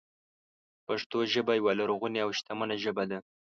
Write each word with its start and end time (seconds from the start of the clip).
پښتو 0.85 1.17
ژبه 1.33 1.53
یوه 1.59 1.73
لرغونې 1.79 2.19
او 2.25 2.29
شتمنه 2.37 2.75
ژبه 2.83 3.03
ده. 3.11 3.17